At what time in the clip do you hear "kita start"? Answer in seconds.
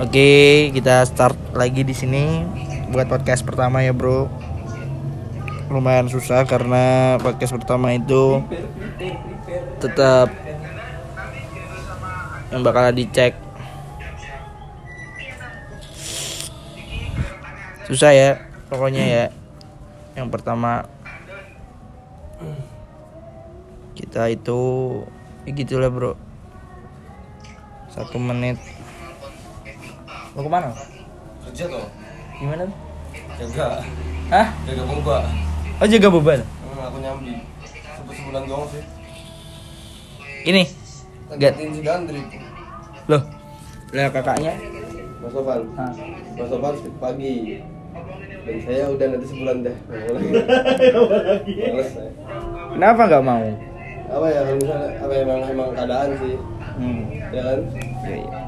0.72-1.36